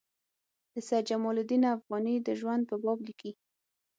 [0.73, 3.31] د سید جمال الدین افغاني د ژوند په باب لیکي.